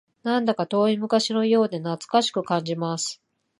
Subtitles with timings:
[0.23, 3.21] なんだか遠い昔のようで懐かしく感じます